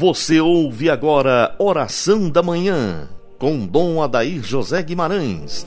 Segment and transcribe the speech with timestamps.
[0.00, 3.06] Você ouve agora Oração da Manhã,
[3.38, 5.66] com Dom Adair José Guimarães.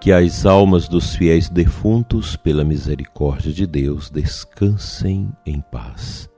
[0.00, 6.30] Que as almas dos fiéis defuntos, pela misericórdia de Deus, descansem em paz.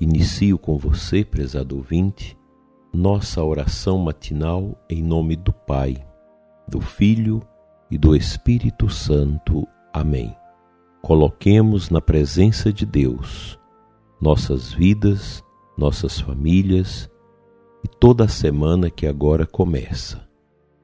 [0.00, 2.36] Inicio com você, prezado ouvinte,
[2.92, 5.96] nossa oração matinal em nome do Pai,
[6.66, 7.42] do Filho
[7.90, 9.66] e do Espírito Santo.
[9.92, 10.34] Amém.
[11.02, 13.58] Coloquemos na presença de Deus
[14.20, 15.44] nossas vidas,
[15.76, 17.10] nossas famílias
[17.84, 20.26] e toda a semana que agora começa,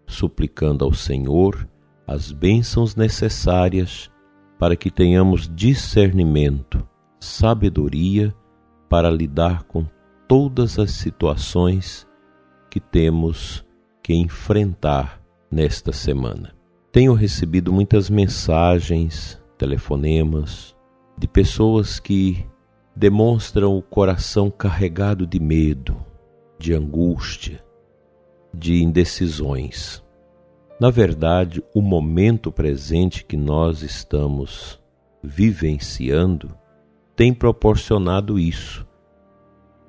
[0.06, 1.68] suplicando ao Senhor
[2.06, 4.10] as bênçãos necessárias
[4.58, 6.86] para que tenhamos discernimento,
[7.18, 8.34] sabedoria
[8.88, 9.86] para lidar com
[10.34, 12.08] todas as situações
[12.70, 13.62] que temos
[14.02, 16.54] que enfrentar nesta semana.
[16.90, 20.74] Tenho recebido muitas mensagens, telefonemas
[21.18, 22.46] de pessoas que
[22.96, 26.02] demonstram o coração carregado de medo,
[26.58, 27.62] de angústia,
[28.54, 30.02] de indecisões.
[30.80, 34.80] Na verdade, o momento presente que nós estamos
[35.22, 36.56] vivenciando
[37.14, 38.90] tem proporcionado isso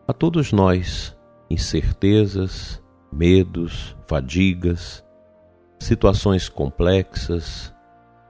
[0.07, 1.15] a todos nós,
[1.49, 5.03] incertezas, medos, fadigas,
[5.79, 7.73] situações complexas,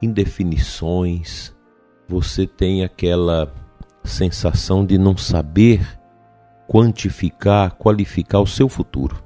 [0.01, 1.55] indefinições,
[2.07, 3.51] você tem aquela
[4.03, 5.99] sensação de não saber
[6.67, 9.23] quantificar, qualificar o seu futuro,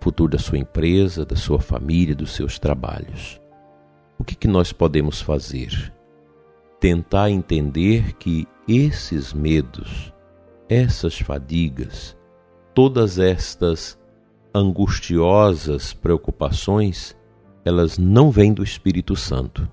[0.00, 3.40] futuro da sua empresa, da sua família, dos seus trabalhos.
[4.18, 5.92] O que, que nós podemos fazer?
[6.80, 10.12] Tentar entender que esses medos,
[10.72, 12.16] essas fadigas,
[12.74, 13.98] todas estas
[14.54, 17.16] angustiosas preocupações,
[17.64, 19.68] elas não vêm do Espírito Santo,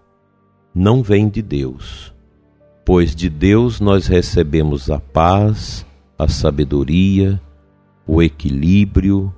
[0.75, 2.13] não vêm de Deus,
[2.85, 5.85] pois de Deus nós recebemos a paz,
[6.17, 7.41] a sabedoria,
[8.05, 9.33] o equilíbrio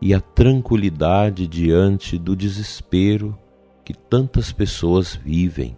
[0.00, 3.38] e a tranquilidade diante do desespero
[3.84, 5.76] que tantas pessoas vivem.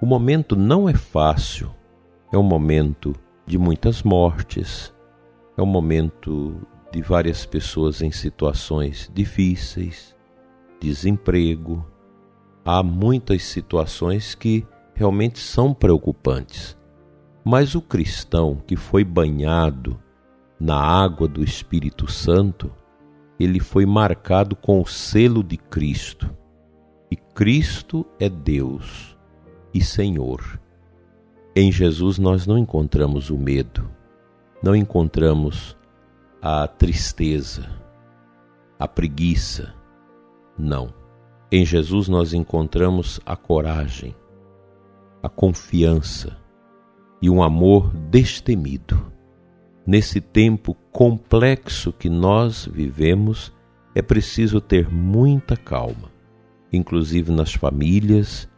[0.00, 1.74] O momento não é fácil,
[2.32, 3.14] é um momento
[3.48, 4.94] de muitas mortes.
[5.56, 6.60] É um momento
[6.92, 10.14] de várias pessoas em situações difíceis,
[10.78, 11.84] desemprego.
[12.62, 16.76] Há muitas situações que realmente são preocupantes.
[17.42, 19.98] Mas o cristão que foi banhado
[20.60, 22.70] na água do Espírito Santo,
[23.40, 26.30] ele foi marcado com o selo de Cristo.
[27.10, 29.16] E Cristo é Deus
[29.72, 30.60] e Senhor.
[31.60, 33.90] Em Jesus nós não encontramos o medo,
[34.62, 35.76] não encontramos
[36.40, 37.68] a tristeza,
[38.78, 39.74] a preguiça.
[40.56, 40.94] Não.
[41.50, 44.14] Em Jesus nós encontramos a coragem,
[45.20, 46.36] a confiança
[47.20, 49.10] e um amor destemido.
[49.84, 53.52] Nesse tempo complexo que nós vivemos,
[53.96, 56.08] é preciso ter muita calma,
[56.72, 58.48] inclusive nas famílias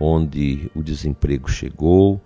[0.00, 2.20] onde o desemprego chegou,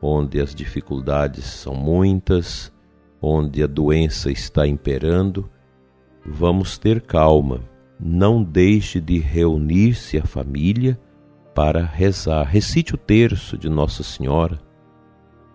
[0.00, 2.72] onde as dificuldades são muitas,
[3.20, 5.50] onde a doença está imperando,
[6.24, 7.60] vamos ter calma.
[7.98, 10.98] Não deixe de reunir-se a família
[11.54, 12.44] para rezar.
[12.44, 14.60] Recite o terço de Nossa Senhora,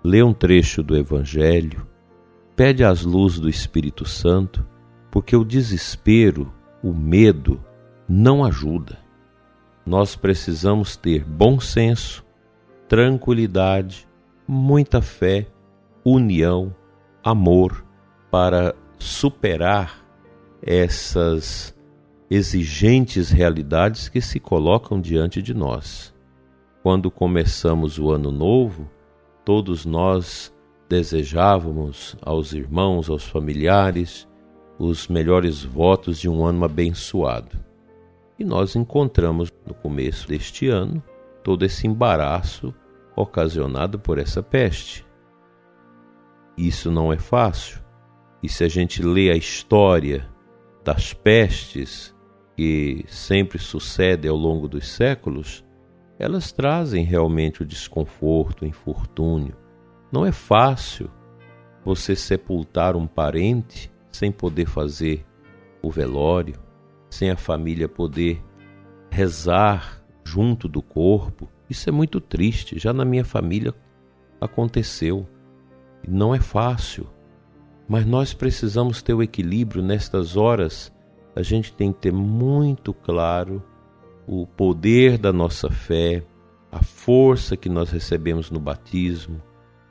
[0.04, 1.88] lê um trecho do Evangelho,
[2.56, 4.68] pede as luzes do Espírito Santo,
[5.10, 7.64] porque o desespero, o medo,
[8.10, 8.98] não ajuda.
[9.86, 12.26] Nós precisamos ter bom senso,
[12.90, 14.08] tranquilidade,
[14.54, 15.48] muita fé,
[16.06, 16.74] união,
[17.24, 17.84] amor
[18.30, 20.06] para superar
[20.62, 21.76] essas
[22.30, 26.14] exigentes realidades que se colocam diante de nós.
[26.82, 28.90] Quando começamos o ano novo,
[29.44, 30.54] todos nós
[30.88, 34.28] desejávamos aos irmãos, aos familiares,
[34.78, 37.58] os melhores votos de um ano abençoado.
[38.38, 41.02] E nós encontramos no começo deste ano
[41.44, 42.74] todo esse embaraço
[43.16, 45.06] ocasionado por essa peste.
[46.58, 47.82] Isso não é fácil.
[48.42, 50.30] E se a gente lê a história
[50.84, 52.14] das pestes
[52.56, 55.64] que sempre sucedem ao longo dos séculos,
[56.20, 59.56] elas trazem realmente o desconforto, o infortúnio.
[60.12, 61.10] Não é fácil
[61.84, 65.26] você sepultar um parente sem poder fazer
[65.82, 66.56] o velório,
[67.10, 68.44] sem a família poder
[69.10, 72.78] rezar junto do corpo, isso é muito triste.
[72.78, 73.74] Já na minha família
[74.40, 75.28] aconteceu.
[76.08, 77.10] Não é fácil.
[77.88, 80.94] Mas nós precisamos ter o equilíbrio nestas horas.
[81.36, 83.62] A gente tem que ter muito claro
[84.28, 86.24] o poder da nossa fé,
[86.72, 89.42] a força que nós recebemos no batismo,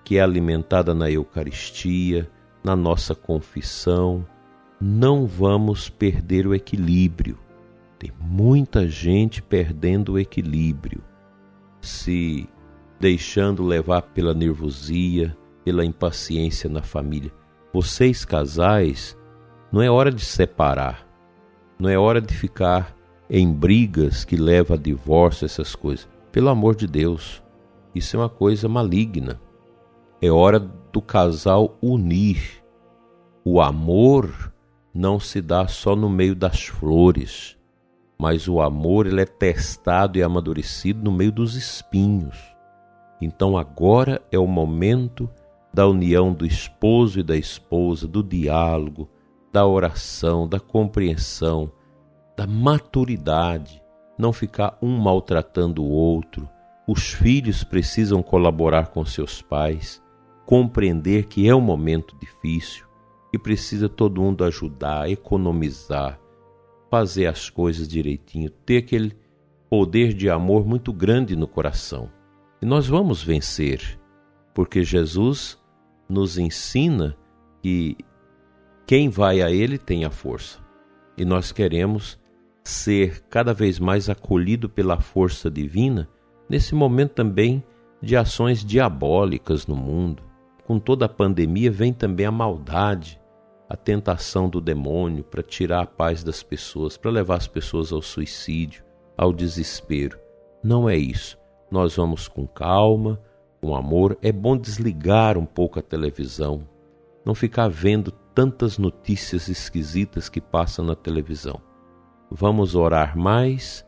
[0.05, 2.31] que é alimentada na Eucaristia,
[2.63, 4.25] na nossa confissão.
[4.81, 7.39] Não vamos perder o equilíbrio.
[7.99, 11.03] Tem muita gente perdendo o equilíbrio,
[11.83, 12.49] se
[12.99, 17.33] deixando levar pela nervosia, pela impaciência na família.
[17.73, 19.19] Vocês, casais,
[19.71, 21.07] não é hora de separar,
[21.79, 22.97] não é hora de ficar
[23.29, 26.09] em brigas que levam a divórcio, essas coisas.
[26.31, 27.43] Pelo amor de Deus,
[27.95, 29.41] isso é uma coisa maligna.
[30.21, 32.63] É hora do casal unir.
[33.45, 34.53] O amor
[34.95, 37.57] não se dá só no meio das flores,
[38.19, 42.39] mas o amor ele é testado e amadurecido no meio dos espinhos.
[43.21, 45.29] Então agora é o momento
[45.73, 49.09] da união do esposo e da esposa, do diálogo,
[49.53, 51.71] da oração, da compreensão,
[52.37, 53.83] da maturidade,
[54.19, 56.49] não ficar um maltratando o outro.
[56.87, 60.03] Os filhos precisam colaborar com seus pais,
[60.45, 62.87] compreender que é um momento difícil
[63.33, 66.19] e precisa todo mundo ajudar, economizar,
[66.93, 69.17] fazer as coisas direitinho, ter aquele
[69.71, 72.11] poder de amor muito grande no coração.
[72.61, 73.99] E nós vamos vencer,
[74.53, 75.59] porque Jesus
[76.07, 77.17] nos ensina
[77.63, 77.97] que
[78.87, 80.59] quem vai a Ele tem a força.
[81.17, 82.21] E nós queremos
[82.63, 86.11] ser cada vez mais acolhido pela força divina
[86.47, 87.65] nesse momento também
[88.03, 90.23] de ações diabólicas no mundo.
[90.67, 93.19] Com toda a pandemia vem também a maldade,
[93.73, 98.03] a tentação do demônio para tirar a paz das pessoas, para levar as pessoas ao
[98.03, 98.85] suicídio,
[99.17, 100.19] ao desespero.
[100.63, 101.39] Não é isso.
[101.71, 103.19] Nós vamos com calma,
[103.63, 104.19] com amor.
[104.21, 106.69] É bom desligar um pouco a televisão,
[107.25, 111.59] não ficar vendo tantas notícias esquisitas que passam na televisão.
[112.31, 113.87] Vamos orar mais,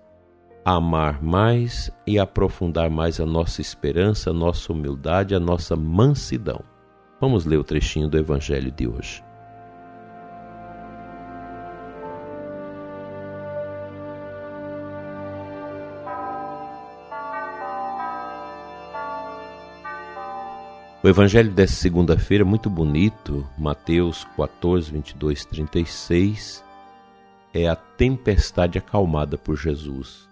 [0.65, 6.65] amar mais e aprofundar mais a nossa esperança, a nossa humildade, a nossa mansidão.
[7.21, 9.23] Vamos ler o trechinho do Evangelho de hoje.
[21.05, 26.65] O evangelho dessa segunda-feira é muito bonito, Mateus 14, 22, 36,
[27.53, 30.27] é a tempestade acalmada por Jesus.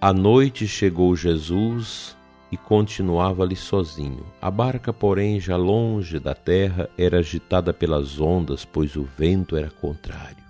[0.00, 2.16] À noite chegou Jesus
[2.52, 4.24] e continuava ali sozinho.
[4.40, 9.70] A barca, porém, já longe da terra, era agitada pelas ondas, pois o vento era
[9.70, 10.44] contrário.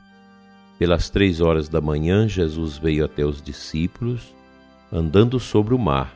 [0.78, 4.34] Pelas três horas da manhã, Jesus veio até os discípulos,
[4.92, 6.14] andando sobre o mar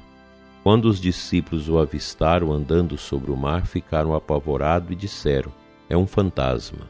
[0.62, 5.52] quando os discípulos o avistaram andando sobre o mar, ficaram apavorados e disseram:
[5.88, 6.88] É um fantasma.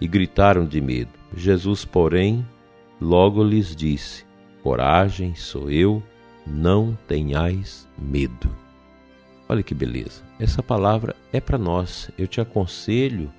[0.00, 1.12] E gritaram de medo.
[1.36, 2.46] Jesus, porém,
[3.00, 4.24] logo lhes disse:
[4.62, 6.02] Coragem, sou eu,
[6.46, 8.50] não tenhais medo.
[9.48, 10.22] Olha que beleza.
[10.38, 12.10] Essa palavra é para nós.
[12.16, 13.30] Eu te aconselho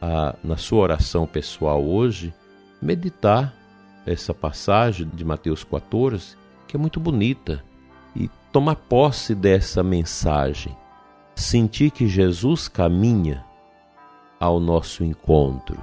[0.00, 2.34] a, na sua oração pessoal hoje,
[2.82, 3.54] meditar
[4.04, 7.64] essa passagem de Mateus 14, que é muito bonita
[8.14, 10.76] e tomar posse dessa mensagem,
[11.34, 13.44] sentir que Jesus caminha
[14.38, 15.76] ao nosso encontro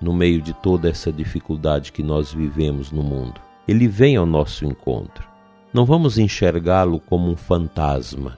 [0.00, 3.40] no meio de toda essa dificuldade que nós vivemos no mundo.
[3.68, 5.28] Ele vem ao nosso encontro.
[5.72, 8.36] Não vamos enxergá-lo como um fantasma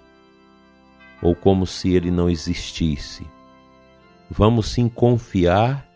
[1.22, 3.26] ou como se ele não existisse.
[4.30, 5.88] Vamos sim confiar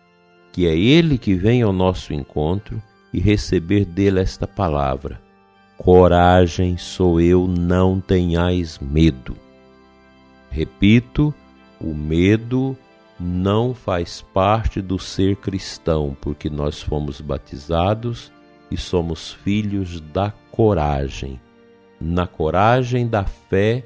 [0.54, 5.20] que é ele que vem ao nosso encontro e receber dele esta palavra:
[5.76, 9.36] Coragem sou eu, não tenhais medo.
[10.48, 11.34] Repito,
[11.80, 12.76] o medo
[13.18, 18.32] não faz parte do ser cristão, porque nós fomos batizados
[18.70, 21.40] e somos filhos da coragem.
[22.00, 23.84] Na coragem da fé,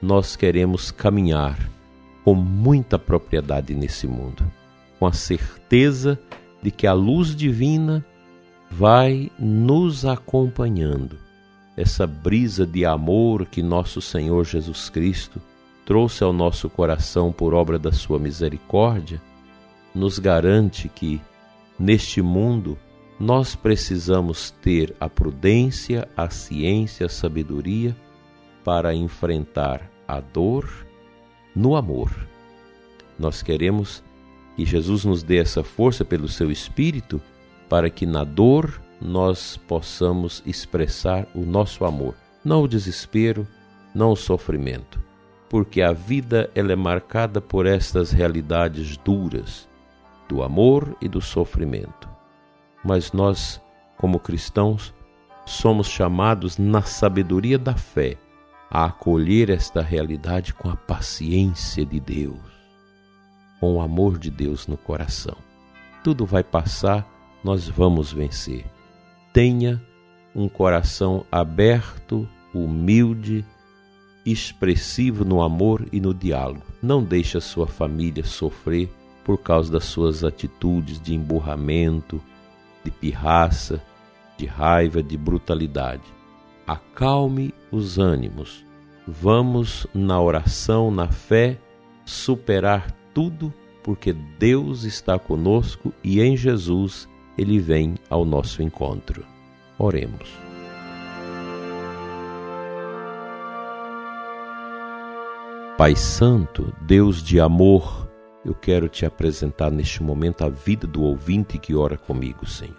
[0.00, 1.58] nós queremos caminhar
[2.22, 4.44] com muita propriedade nesse mundo,
[4.98, 6.20] com a certeza
[6.62, 8.04] de que a luz divina
[8.70, 11.29] vai nos acompanhando
[11.80, 15.40] essa brisa de amor que nosso Senhor Jesus Cristo
[15.86, 19.20] trouxe ao nosso coração por obra da sua misericórdia,
[19.94, 21.20] nos garante que,
[21.78, 22.78] neste mundo,
[23.18, 27.96] nós precisamos ter a prudência, a ciência, a sabedoria
[28.62, 30.68] para enfrentar a dor
[31.56, 32.10] no amor.
[33.18, 34.04] Nós queremos
[34.54, 37.20] que Jesus nos dê essa força pelo seu Espírito
[37.70, 42.14] para que na dor nós possamos expressar o nosso amor,
[42.44, 43.46] não o desespero,
[43.94, 45.00] não o sofrimento.
[45.50, 49.68] porque a vida ela é marcada por estas realidades duras
[50.28, 52.08] do amor e do sofrimento.
[52.84, 53.60] Mas nós,
[53.98, 54.94] como cristãos,
[55.44, 58.16] somos chamados na sabedoria da fé
[58.70, 62.38] a acolher esta realidade com a paciência de Deus,
[63.58, 65.36] com o amor de Deus no coração.
[66.04, 67.04] Tudo vai passar,
[67.42, 68.64] nós vamos vencer.
[69.32, 69.80] Tenha
[70.34, 73.44] um coração aberto, humilde,
[74.24, 76.62] expressivo no amor e no diálogo.
[76.82, 78.88] Não deixe a sua família sofrer
[79.24, 82.20] por causa das suas atitudes de emburramento,
[82.84, 83.82] de pirraça,
[84.36, 86.02] de raiva, de brutalidade.
[86.66, 88.64] Acalme os ânimos.
[89.06, 91.58] Vamos na oração, na fé,
[92.04, 97.08] superar tudo, porque Deus está conosco e em Jesus
[97.40, 99.24] ele vem ao nosso encontro.
[99.78, 100.28] Oremos.
[105.78, 108.06] Pai Santo, Deus de amor,
[108.44, 112.76] eu quero te apresentar neste momento a vida do ouvinte que ora comigo, Senhor.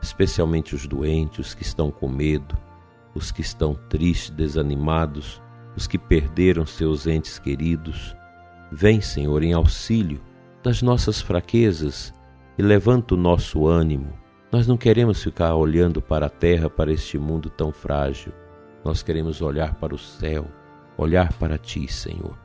[0.00, 2.56] Especialmente os doentes, os que estão com medo,
[3.16, 5.42] os que estão tristes, desanimados,
[5.76, 8.14] os que perderam seus entes queridos.
[8.70, 10.20] Vem, Senhor, em auxílio
[10.62, 12.14] das nossas fraquezas
[12.58, 14.12] e levanta o nosso ânimo.
[14.50, 18.32] Nós não queremos ficar olhando para a terra, para este mundo tão frágil.
[18.84, 20.46] Nós queremos olhar para o céu
[20.96, 22.38] olhar para ti, Senhor.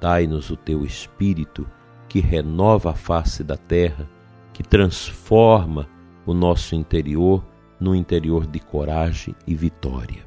[0.00, 1.66] Dai-nos o teu espírito
[2.08, 4.08] que renova a face da terra,
[4.52, 5.88] que transforma
[6.24, 7.44] o nosso interior
[7.78, 10.26] num interior de coragem e vitória.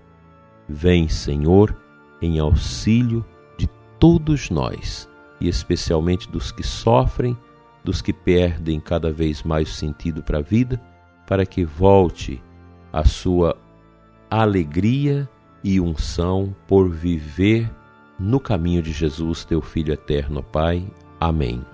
[0.68, 1.76] Vem, Senhor,
[2.22, 3.26] em auxílio
[3.58, 3.68] de
[4.00, 5.10] todos nós,
[5.40, 7.38] e especialmente dos que sofrem,
[7.84, 10.82] dos que perdem cada vez mais o sentido para a vida,
[11.28, 12.42] para que volte
[12.92, 13.58] a sua
[14.30, 15.30] alegria
[15.64, 17.70] e unção por viver
[18.20, 20.86] no caminho de Jesus, teu Filho eterno, Pai.
[21.20, 21.66] Amém.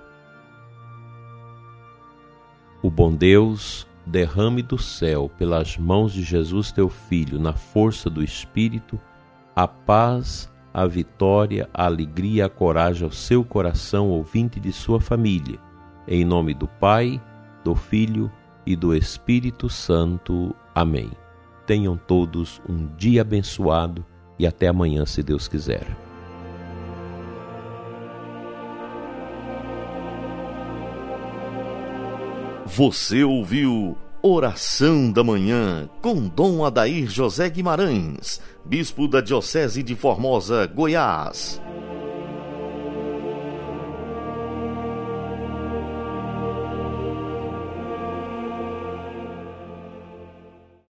[2.82, 8.22] O bom Deus derrame do céu, pelas mãos de Jesus, teu Filho, na força do
[8.22, 8.98] Espírito,
[9.54, 15.58] a paz, a vitória, a alegria, a coragem ao seu coração, ouvinte de sua família.
[16.10, 17.20] Em nome do Pai,
[17.62, 18.32] do Filho
[18.64, 20.56] e do Espírito Santo.
[20.74, 21.10] Amém.
[21.66, 24.02] Tenham todos um dia abençoado
[24.38, 25.86] e até amanhã, se Deus quiser.
[32.64, 40.66] Você ouviu Oração da Manhã com Dom Adair José Guimarães, Bispo da Diocese de Formosa,
[40.66, 41.60] Goiás.